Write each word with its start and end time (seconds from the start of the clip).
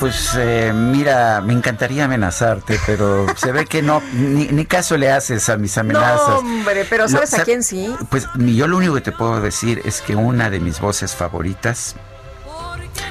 Pues 0.00 0.30
eh, 0.36 0.72
mira, 0.74 1.40
me 1.40 1.52
encantaría 1.52 2.04
amenazarte, 2.04 2.78
pero 2.86 3.26
se 3.36 3.50
ve 3.52 3.66
que 3.66 3.82
no, 3.82 4.00
ni, 4.12 4.46
ni 4.48 4.64
caso 4.64 4.96
le 4.96 5.10
haces 5.10 5.48
a 5.48 5.56
mis 5.56 5.76
amenazas. 5.76 6.28
No, 6.28 6.38
hombre, 6.38 6.86
pero 6.88 7.08
¿sabes 7.08 7.34
a 7.34 7.42
quién 7.44 7.62
sí? 7.62 7.94
Pues 8.08 8.28
yo 8.36 8.66
lo 8.68 8.76
único 8.76 8.94
que 8.94 9.00
te 9.00 9.12
puedo 9.12 9.40
decir 9.40 9.82
es 9.84 10.00
que 10.00 10.14
una 10.14 10.50
de 10.50 10.60
mis 10.60 10.80
voces 10.80 11.14
favoritas 11.16 11.96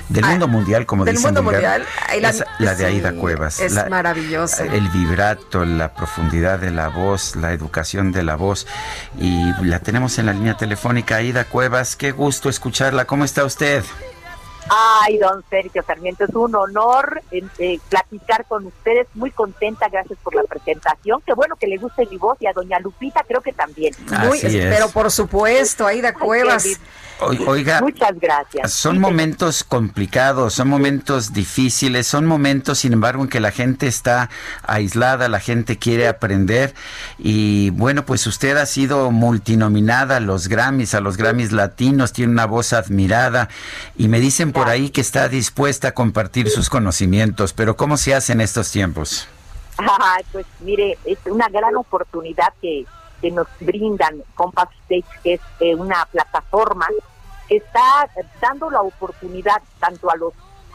del 0.09 0.23
mundo 0.25 0.47
mundial, 0.47 0.85
como 0.85 1.03
Ah, 1.03 1.05
del 1.05 1.15
dicen 1.15 1.33
mundo 1.33 1.43
mundial, 1.43 1.85
la- 2.21 2.29
es 2.29 2.43
la 2.59 2.71
de 2.75 2.77
sí, 2.77 2.83
Aida 2.85 3.11
Cuevas. 3.13 3.59
es 3.59 3.73
La- 3.73 3.89
maravillosa. 3.89 4.63
El 4.63 4.87
vibrato, 4.89 5.65
la 5.65 5.93
profundidad 5.93 6.59
de 6.59 6.71
la 6.71 6.87
voz, 6.87 7.35
la 7.35 7.51
educación 7.51 8.11
de 8.13 8.23
la 8.23 8.35
voz. 8.35 8.65
Y 9.19 9.51
la 9.63 9.79
tenemos 9.79 10.17
en 10.19 10.27
la 10.27 10.33
línea 10.33 10.55
telefónica. 10.55 11.17
Aida 11.17 11.43
Cuevas, 11.45 11.95
qué 11.97 12.11
gusto 12.11 12.47
escucharla. 12.49 13.03
¿Cómo 13.05 13.25
está 13.25 13.43
usted? 13.43 13.83
Ay, 14.69 15.17
don 15.17 15.43
Sergio 15.49 15.83
Sarmiento, 15.83 16.25
es 16.25 16.35
un 16.35 16.53
honor 16.55 17.21
eh, 17.31 17.41
eh, 17.59 17.79
platicar 17.89 18.45
con 18.45 18.65
ustedes. 18.65 19.07
Muy 19.13 19.31
contenta, 19.31 19.87
gracias 19.89 20.19
por 20.23 20.35
la 20.35 20.43
presentación. 20.43 21.21
Qué 21.25 21.33
bueno 21.33 21.55
que 21.55 21.67
le 21.67 21.77
guste 21.77 22.05
mi 22.09 22.17
voz 22.17 22.37
y 22.41 22.47
a 22.47 22.53
doña 22.53 22.79
Lupita 22.79 23.23
creo 23.27 23.41
que 23.41 23.53
también. 23.53 23.93
Muy- 24.25 24.37
Así 24.37 24.57
es. 24.59 24.73
pero 24.75 24.89
por 24.89 25.09
supuesto, 25.11 25.87
Aida 25.87 26.13
Cuevas. 26.13 26.79
Oiga, 27.19 27.81
Muchas 27.81 28.19
gracias. 28.19 28.71
Son 28.73 28.99
momentos 28.99 29.63
complicados, 29.63 30.53
son 30.53 30.67
momentos 30.67 31.33
difíciles, 31.33 32.05
son 32.05 32.27
momentos, 32.27 32.77
sin 32.77 32.93
embargo, 32.93 33.23
en 33.23 33.29
que 33.29 33.39
la 33.39 33.49
gente 33.49 33.87
está 33.87 34.29
aislada, 34.61 35.27
la 35.27 35.39
gente 35.39 35.79
quiere 35.79 36.07
aprender 36.07 36.75
y 37.17 37.71
bueno, 37.71 38.05
pues 38.05 38.27
usted 38.27 38.55
ha 38.57 38.67
sido 38.67 39.09
multinominada 39.09 40.17
a 40.17 40.19
los 40.19 40.47
Grammys, 40.47 40.93
a 40.93 41.01
los 41.01 41.17
Grammys 41.17 41.51
latinos, 41.53 42.13
tiene 42.13 42.33
una 42.33 42.45
voz 42.45 42.71
admirada 42.73 43.49
y 43.97 44.09
me 44.09 44.19
dicen 44.19 44.51
por 44.57 44.69
ahí 44.69 44.89
que 44.89 45.01
está 45.01 45.29
dispuesta 45.29 45.89
a 45.89 45.91
compartir 45.93 46.49
sus 46.49 46.69
conocimientos, 46.69 47.53
pero 47.53 47.77
¿cómo 47.77 47.97
se 47.97 48.15
hace 48.15 48.33
en 48.33 48.41
estos 48.41 48.71
tiempos? 48.71 49.27
Pues 50.31 50.45
mire, 50.61 50.97
es 51.05 51.19
una 51.25 51.47
gran 51.49 51.75
oportunidad 51.75 52.53
que, 52.61 52.85
que 53.21 53.31
nos 53.31 53.47
brindan 53.59 54.23
Compact 54.35 54.73
Stage, 54.83 55.19
que 55.23 55.33
es 55.35 55.41
eh, 55.59 55.75
una 55.75 56.05
plataforma 56.07 56.87
que 57.47 57.57
está 57.57 58.09
dando 58.41 58.69
la 58.71 58.81
oportunidad 58.81 59.61
tanto 59.79 60.09
a 60.09 60.15
los 60.15 60.33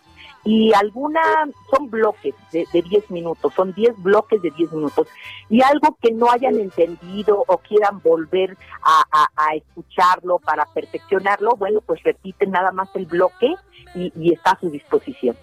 y 0.48 0.72
alguna, 0.74 1.22
son 1.70 1.90
bloques 1.90 2.34
de, 2.54 2.66
de 2.72 2.82
10 2.82 3.12
minutos, 3.12 3.54
son 3.54 3.74
10 3.74 4.02
bloques 4.02 4.42
de 4.42 4.50
10 4.52 4.72
minutos 4.72 5.06
y 5.50 5.62
algo 5.62 5.98
que 6.02 6.14
no 6.14 6.32
hayan 6.32 6.58
entendido 6.58 7.44
o 7.46 7.58
quieran 7.58 8.02
volver 8.02 8.58
a, 8.82 9.56
escucharlo 9.56 10.40
para 10.40 10.66
perfeccionarlo, 10.68 11.52
bueno, 11.58 11.82
pues 11.82 12.02
repiten 12.02 12.52
nada 12.52 12.72
más 12.72 12.88
el 12.96 13.08
bloque 13.08 13.56
y 13.94 14.32
está 14.32 14.52
a 14.52 14.60
su 14.60 14.70
disposición. 14.70 15.36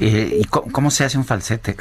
Eh, 0.00 0.40
¿Y 0.40 0.44
cómo, 0.44 0.90
se 0.90 1.04
hace 1.04 1.18
un 1.18 1.24
falsete? 1.24 1.76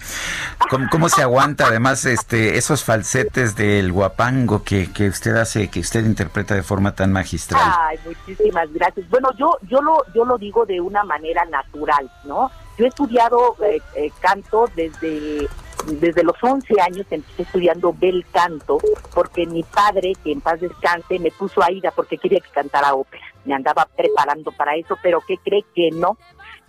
¿Cómo, 0.70 0.86
cómo 0.90 1.08
se 1.08 1.22
aguanta 1.22 1.66
además 1.66 2.04
este 2.04 2.56
esos 2.56 2.84
falsetes 2.84 3.56
del 3.56 3.92
guapango 3.92 4.64
que, 4.64 4.92
que 4.92 5.08
usted 5.08 5.36
hace, 5.36 5.68
que 5.68 5.80
usted 5.80 6.04
interpreta 6.04 6.54
de 6.54 6.62
forma 6.62 6.94
tan 6.94 7.12
magistral? 7.12 7.62
Ay, 7.64 7.98
muchísimas 8.04 8.72
gracias. 8.72 9.08
Bueno, 9.10 9.30
yo 9.38 9.56
yo 9.68 9.80
lo 9.80 9.98
yo 10.14 10.24
lo 10.24 10.38
digo 10.38 10.66
de 10.66 10.80
una 10.80 11.04
manera 11.04 11.44
natural, 11.44 12.10
¿no? 12.24 12.50
Yo 12.78 12.86
he 12.86 12.88
estudiado 12.88 13.56
eh, 13.62 13.80
eh, 13.94 14.10
canto 14.20 14.68
desde 14.74 15.48
desde 15.86 16.22
los 16.22 16.36
11 16.40 16.80
años 16.80 17.06
empecé 17.10 17.42
estudiando 17.42 17.92
bel 17.92 18.24
canto 18.32 18.78
porque 19.14 19.46
mi 19.46 19.62
padre, 19.62 20.12
que 20.22 20.32
en 20.32 20.40
paz 20.40 20.60
descanse, 20.60 21.18
me 21.18 21.30
puso 21.30 21.62
a 21.62 21.70
ida 21.70 21.90
porque 21.90 22.18
quería 22.18 22.40
que 22.40 22.50
cantara 22.50 22.94
ópera. 22.94 23.24
Me 23.44 23.54
andaba 23.54 23.88
preparando 23.96 24.52
para 24.52 24.76
eso, 24.76 24.96
pero 25.02 25.20
¿qué 25.26 25.36
cree 25.38 25.64
que 25.74 25.90
no? 25.92 26.16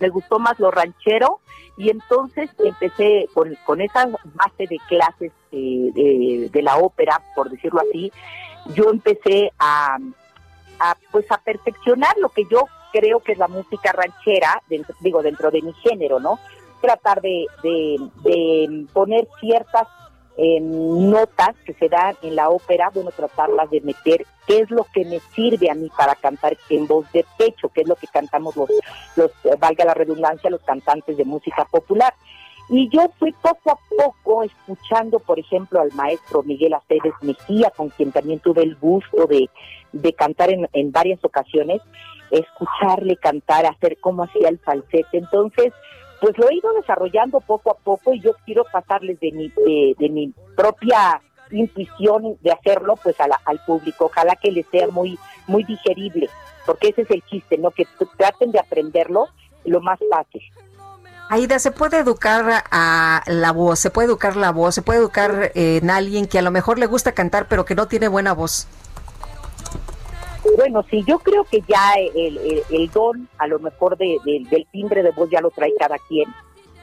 Me 0.00 0.08
gustó 0.08 0.38
más 0.38 0.58
lo 0.60 0.70
ranchero 0.70 1.40
y 1.76 1.90
entonces 1.90 2.50
empecé 2.58 3.28
con, 3.34 3.56
con 3.64 3.80
esa 3.80 4.06
base 4.34 4.66
de 4.68 4.78
clases 4.88 5.32
eh, 5.52 5.90
de, 5.94 6.48
de 6.52 6.62
la 6.62 6.76
ópera, 6.78 7.20
por 7.34 7.50
decirlo 7.50 7.80
así, 7.80 8.12
yo 8.74 8.90
empecé 8.90 9.52
a, 9.58 9.96
pues 11.10 11.30
a 11.30 11.38
perfeccionar 11.38 12.16
lo 12.18 12.28
que 12.28 12.44
yo 12.50 12.64
creo 12.92 13.20
que 13.20 13.32
es 13.32 13.38
la 13.38 13.48
música 13.48 13.92
ranchera, 13.92 14.62
dentro- 14.68 14.94
digo, 15.00 15.22
dentro 15.22 15.50
de 15.50 15.62
mi 15.62 15.72
género, 15.74 16.20
¿no? 16.20 16.38
Tratar 16.80 17.20
de, 17.20 17.46
de 17.62 18.86
poner 18.92 19.26
ciertas 19.40 19.88
eh, 20.36 20.60
notas 20.60 21.54
que 21.64 21.74
se 21.74 21.88
dan 21.88 22.16
en 22.22 22.34
la 22.34 22.48
ópera, 22.50 22.90
bueno, 22.92 23.10
tratarlas 23.10 23.70
de 23.70 23.80
meter, 23.80 24.26
qué 24.46 24.58
es 24.60 24.70
lo 24.70 24.84
que 24.92 25.04
me 25.04 25.20
sirve 25.34 25.70
a 25.70 25.74
mí 25.74 25.88
para 25.96 26.14
cantar 26.16 26.56
en 26.70 26.86
voz 26.86 27.10
de 27.12 27.24
pecho, 27.38 27.68
qué 27.68 27.82
es 27.82 27.88
lo 27.88 27.94
que 27.94 28.06
cantamos 28.08 28.56
los, 28.56 28.68
los 29.16 29.30
eh, 29.44 29.56
valga 29.58 29.84
la 29.84 29.94
redundancia, 29.94 30.50
los 30.50 30.62
cantantes 30.62 31.16
de 31.16 31.24
música 31.24 31.64
popular. 31.64 32.12
Y 32.68 32.88
yo 32.88 33.10
fui 33.18 33.32
poco 33.32 33.72
a 33.72 33.78
poco 33.96 34.42
escuchando, 34.42 35.18
por 35.18 35.38
ejemplo, 35.38 35.80
al 35.80 35.92
maestro 35.92 36.42
Miguel 36.42 36.72
Aceves 36.74 37.12
Mejía, 37.20 37.70
con 37.70 37.90
quien 37.90 38.10
también 38.10 38.40
tuve 38.40 38.62
el 38.62 38.74
gusto 38.76 39.26
de, 39.26 39.50
de 39.92 40.12
cantar 40.14 40.50
en, 40.50 40.68
en 40.72 40.90
varias 40.90 41.22
ocasiones, 41.22 41.82
escucharle 42.30 43.16
cantar, 43.16 43.66
hacer 43.66 43.98
cómo 44.00 44.24
hacía 44.24 44.48
el 44.48 44.58
falsete. 44.58 45.18
Entonces, 45.18 45.74
pues 46.24 46.38
lo 46.38 46.48
he 46.48 46.54
ido 46.54 46.72
desarrollando 46.72 47.38
poco 47.40 47.70
a 47.72 47.74
poco 47.74 48.14
y 48.14 48.20
yo 48.22 48.30
quiero 48.46 48.64
pasarles 48.72 49.20
de 49.20 49.30
mi, 49.30 49.52
de, 49.98 50.08
mi 50.08 50.32
propia 50.56 51.20
intuición 51.50 52.38
de 52.40 52.50
hacerlo 52.50 52.94
pues 53.02 53.20
a 53.20 53.28
la- 53.28 53.40
al 53.44 53.60
público. 53.66 54.06
Ojalá 54.06 54.34
que 54.36 54.50
les 54.50 54.64
sea 54.68 54.88
muy, 54.88 55.18
muy 55.46 55.64
digerible, 55.64 56.30
porque 56.64 56.88
ese 56.88 57.02
es 57.02 57.10
el 57.10 57.22
chiste, 57.26 57.58
¿no? 57.58 57.72
Que 57.72 57.86
traten 58.16 58.52
de 58.52 58.58
aprenderlo 58.58 59.26
lo 59.66 59.82
más 59.82 59.98
fácil. 60.10 60.40
Aida, 61.28 61.58
¿se 61.58 61.70
puede 61.72 61.98
educar 61.98 62.64
a 62.70 63.22
la 63.26 63.52
voz? 63.52 63.78
¿Se 63.80 63.90
puede 63.90 64.06
educar 64.08 64.34
la 64.36 64.50
voz? 64.50 64.74
¿Se 64.76 64.80
puede 64.80 65.00
educar 65.00 65.52
eh, 65.54 65.80
en 65.82 65.90
alguien 65.90 66.26
que 66.26 66.38
a 66.38 66.42
lo 66.42 66.50
mejor 66.50 66.78
le 66.78 66.86
gusta 66.86 67.12
cantar 67.12 67.48
pero 67.48 67.66
que 67.66 67.74
no 67.74 67.86
tiene 67.86 68.08
buena 68.08 68.32
voz? 68.32 68.66
Bueno, 70.56 70.84
sí, 70.90 71.02
yo 71.06 71.18
creo 71.18 71.44
que 71.44 71.60
ya 71.66 71.94
el, 72.14 72.90
don, 72.92 73.28
a 73.38 73.46
lo 73.46 73.58
mejor 73.58 73.96
de, 73.96 74.18
de- 74.24 74.44
del 74.50 74.66
timbre 74.70 75.02
de 75.02 75.10
voz 75.10 75.28
ya 75.30 75.40
lo 75.40 75.50
trae 75.50 75.72
cada 75.78 75.96
quien, 76.08 76.28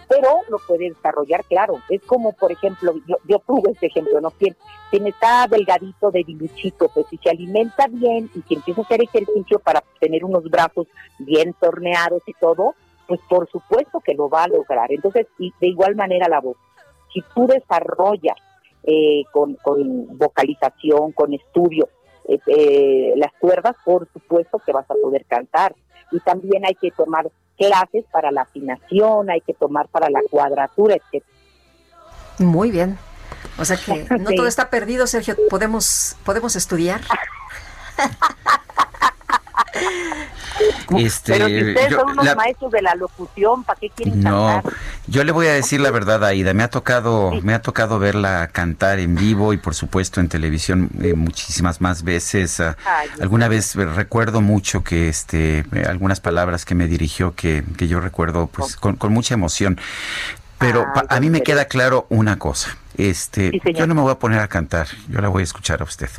pero 0.09 0.27
lo 0.49 0.57
puede 0.67 0.89
desarrollar, 0.89 1.45
claro. 1.45 1.75
Es 1.89 2.01
como, 2.03 2.33
por 2.33 2.51
ejemplo, 2.51 2.93
yo, 3.07 3.15
yo 3.27 3.39
tuve 3.39 3.71
este 3.71 3.87
ejemplo, 3.87 4.19
¿no? 4.19 4.31
Quien, 4.31 4.57
quien 4.89 5.07
está 5.07 5.47
delgadito 5.47 6.11
de 6.11 6.23
diluchito, 6.25 6.89
pues 6.93 7.05
si 7.09 7.17
se 7.17 7.29
alimenta 7.29 7.87
bien 7.87 8.29
y 8.35 8.41
si 8.41 8.55
empieza 8.55 8.81
a 8.81 8.83
hacer 8.83 9.01
ejercicio 9.03 9.59
para 9.59 9.81
tener 9.99 10.25
unos 10.25 10.43
brazos 10.49 10.87
bien 11.19 11.53
torneados 11.59 12.21
y 12.27 12.33
todo, 12.33 12.75
pues 13.07 13.21
por 13.29 13.49
supuesto 13.49 14.01
que 14.01 14.13
lo 14.13 14.27
va 14.29 14.43
a 14.43 14.47
lograr. 14.49 14.91
Entonces, 14.91 15.27
y 15.39 15.53
de 15.61 15.67
igual 15.67 15.95
manera 15.95 16.27
la 16.27 16.41
voz. 16.41 16.57
Si 17.13 17.21
tú 17.33 17.47
desarrollas 17.47 18.35
eh, 18.83 19.23
con, 19.31 19.55
con 19.55 20.17
vocalización, 20.17 21.13
con 21.13 21.33
estudio, 21.33 21.87
eh, 22.27 22.37
eh, 22.47 23.13
cuerdas, 23.41 23.75
por 23.83 24.07
supuesto 24.13 24.59
que 24.65 24.71
vas 24.71 24.85
a 24.89 24.93
poder 24.93 25.25
cantar. 25.25 25.75
Y 26.11 26.19
también 26.21 26.63
hay 26.65 26.75
que 26.75 26.91
tomar 26.91 27.29
clases 27.57 28.05
para 28.11 28.31
la 28.31 28.43
afinación, 28.43 29.29
hay 29.29 29.41
que 29.41 29.53
tomar 29.53 29.87
para 29.89 30.09
la 30.09 30.21
cuadratura, 30.29 30.95
etc. 30.95 31.23
Muy 32.39 32.71
bien. 32.71 32.97
O 33.59 33.65
sea 33.65 33.75
que 33.77 34.05
no 34.19 34.29
Sí. 34.29 34.35
todo 34.35 34.47
está 34.47 34.69
perdido, 34.69 35.07
Sergio. 35.07 35.35
Podemos, 35.49 36.15
podemos 36.23 36.55
estudiar. 36.55 37.01
Este, 40.97 41.33
Pero 41.33 41.47
si 41.47 41.57
ustedes 41.57 41.89
yo- 41.89 41.99
son 41.99 42.09
unos 42.11 42.25
la- 42.25 42.35
maestros 42.35 42.71
de 42.71 42.81
la 42.81 42.95
locución, 42.95 43.63
¿para 43.63 43.79
qué 43.79 43.89
quieren 43.89 44.21
No, 44.21 44.47
cantar? 44.61 44.73
yo 45.07 45.23
le 45.23 45.31
voy 45.31 45.47
a 45.47 45.53
decir 45.53 45.79
la 45.79 45.91
verdad, 45.91 46.23
Aida. 46.25 46.53
Me 46.53 46.63
ha 46.63 46.69
tocado, 46.69 47.31
me 47.43 47.53
ha 47.53 47.61
tocado 47.61 47.97
verla 47.99 48.49
cantar 48.51 48.99
en 48.99 49.15
vivo 49.15 49.53
y 49.53 49.57
por 49.57 49.73
supuesto 49.75 50.19
en 50.19 50.27
televisión 50.29 50.89
eh, 51.01 51.13
muchísimas 51.13 51.81
más 51.81 52.03
veces. 52.03 52.59
Ah, 52.59 52.75
Ay, 52.85 53.09
alguna 53.21 53.47
vez 53.47 53.75
recuerdo 53.75 54.41
mucho 54.41 54.83
que 54.83 55.07
este, 55.09 55.59
eh, 55.73 55.85
algunas 55.87 56.19
palabras 56.19 56.65
que 56.65 56.75
me 56.75 56.87
dirigió 56.87 57.33
que, 57.35 57.63
que 57.77 57.87
yo 57.87 57.99
recuerdo 58.01 58.47
pues 58.47 58.75
con, 58.75 58.95
con 58.95 59.13
mucha 59.13 59.33
emoción. 59.33 59.79
Pero 60.59 60.85
a 61.09 61.19
mí 61.19 61.31
me 61.31 61.41
queda 61.41 61.65
claro 61.65 62.05
una 62.09 62.37
cosa. 62.37 62.77
Este, 62.95 63.49
Sí, 63.49 63.73
yo 63.73 63.87
no 63.87 63.95
me 63.95 64.01
voy 64.01 64.11
a 64.11 64.19
poner 64.19 64.39
a 64.41 64.47
cantar. 64.47 64.87
Yo 65.09 65.19
la 65.19 65.27
voy 65.27 65.41
a 65.41 65.43
escuchar 65.43 65.81
a 65.81 65.85
usted. 65.85 66.09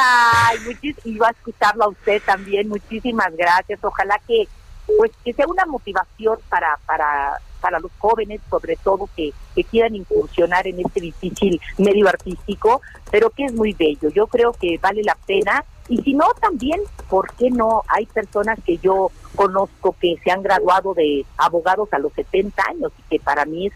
Ay, 0.00 0.58
iba 1.04 1.28
a 1.28 1.30
escucharlo 1.30 1.84
a 1.84 1.88
usted 1.88 2.22
también, 2.24 2.68
muchísimas 2.68 3.34
gracias. 3.36 3.82
Ojalá 3.82 4.20
que 4.26 4.48
pues 4.96 5.10
que 5.22 5.34
sea 5.34 5.46
una 5.46 5.66
motivación 5.66 6.38
para 6.48 6.78
para 6.86 7.38
para 7.60 7.80
los 7.80 7.90
jóvenes, 7.98 8.40
sobre 8.48 8.76
todo 8.76 9.08
que, 9.16 9.32
que 9.54 9.64
quieran 9.64 9.96
incursionar 9.96 10.66
en 10.68 10.78
este 10.80 11.00
difícil 11.00 11.60
medio 11.76 12.08
artístico, 12.08 12.80
pero 13.10 13.30
que 13.30 13.46
es 13.46 13.52
muy 13.52 13.72
bello. 13.72 14.10
Yo 14.10 14.28
creo 14.28 14.52
que 14.52 14.78
vale 14.78 15.02
la 15.02 15.16
pena 15.26 15.64
y 15.88 16.00
si 16.02 16.14
no 16.14 16.26
también, 16.40 16.80
¿por 17.08 17.32
qué 17.34 17.50
no? 17.50 17.82
Hay 17.88 18.06
personas 18.06 18.58
que 18.64 18.78
yo 18.78 19.10
conozco 19.34 19.96
que 20.00 20.16
se 20.22 20.30
han 20.30 20.42
graduado 20.42 20.94
de 20.94 21.24
abogados 21.36 21.88
a 21.92 21.98
los 21.98 22.12
70 22.12 22.62
años 22.68 22.92
y 22.98 23.02
que 23.10 23.24
para 23.24 23.44
mí 23.44 23.66
es 23.66 23.72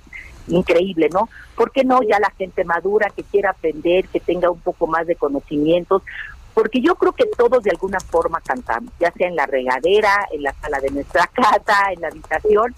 increíble, 0.49 1.09
¿no? 1.13 1.29
¿Por 1.57 1.71
qué 1.71 1.85
no 1.85 2.03
ya 2.03 2.19
la 2.19 2.31
gente 2.31 2.65
madura 2.65 3.11
que 3.11 3.23
quiera 3.23 3.51
aprender, 3.51 4.09
que 4.09 4.21
tenga 4.21 4.51
un 4.51 4.61
poco 4.61 4.87
más 4.87 5.07
de 5.07 5.17
conocimientos? 5.17 6.03
Porque 6.55 6.81
yo 6.81 6.95
creo 6.97 7.13
que 7.13 7.27
todos 7.27 7.63
de 7.63 7.71
alguna 7.71 7.99
forma 8.01 8.41
cantamos, 8.41 8.93
ya 9.01 9.11
sea 9.13 9.29
en 9.29 9.37
la 9.37 9.47
regadera, 9.47 10.27
en 10.33 10.43
la 10.43 10.53
sala 10.55 10.81
de 10.81 10.91
nuestra 10.91 11.27
casa, 11.33 11.93
en 11.93 12.01
la 12.01 12.09
habitación, 12.09 12.75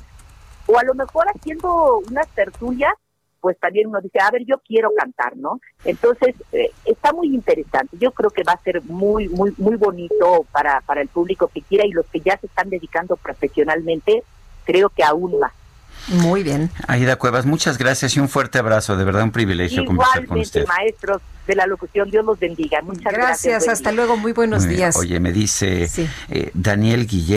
o 0.67 0.79
a 0.79 0.85
lo 0.85 0.95
mejor 0.95 1.27
haciendo 1.35 2.01
unas 2.09 2.29
tertulias, 2.29 2.95
pues 3.41 3.59
también 3.59 3.89
uno 3.89 4.01
dice, 4.01 4.21
a 4.21 4.31
ver, 4.31 4.43
yo 4.47 4.59
quiero 4.67 4.91
cantar, 4.97 5.37
¿no? 5.37 5.61
Entonces, 5.85 6.35
eh, 6.53 6.71
está 6.87 7.13
muy 7.13 7.27
interesante. 7.35 7.95
Yo 8.01 8.11
creo 8.13 8.31
que 8.31 8.43
va 8.43 8.53
a 8.53 8.63
ser 8.63 8.83
muy, 8.85 9.29
muy, 9.29 9.53
muy 9.59 9.77
bonito 9.77 10.47
para, 10.51 10.81
para 10.81 11.03
el 11.03 11.09
público 11.09 11.49
que 11.49 11.61
quiera 11.61 11.85
y 11.85 11.91
los 11.91 12.07
que 12.07 12.21
ya 12.21 12.39
se 12.39 12.47
están 12.47 12.71
dedicando 12.71 13.17
profesionalmente, 13.17 14.23
creo 14.65 14.89
que 14.89 15.05
aún 15.05 15.39
más. 15.39 15.53
Muy 16.09 16.43
bien. 16.43 16.71
Aida 16.87 17.17
Cuevas, 17.17 17.47
muchas 17.47 17.79
gracias 17.79 18.17
y 18.17 18.21
un 18.21 18.29
fuerte 18.29 18.59
abrazo. 18.59 18.97
De 18.97 19.05
verdad, 19.05 19.23
un 19.23 19.33
privilegio 19.33 19.85
conversar 19.85 20.27
con 20.27 20.39
Igualmente, 20.39 20.61
usted. 20.61 20.67
maestros 20.67 21.23
de 21.47 21.55
la 21.55 21.67
locución, 21.67 22.11
Dios 22.11 22.25
los 22.25 22.39
bendiga. 22.39 22.81
Muchas 22.83 23.12
gracias. 23.12 23.45
Gracias. 23.55 23.69
Hasta 23.69 23.91
día. 23.91 23.97
luego. 23.97 24.17
Muy 24.17 24.33
buenos 24.33 24.65
Muy 24.67 24.77
días. 24.77 24.97
Oye, 24.97 25.21
me 25.21 25.33
dice 25.33 25.89
Sí. 25.89 26.09
eh, 26.31 26.51
Daniel 26.55 27.06
Guillermo. 27.06 27.37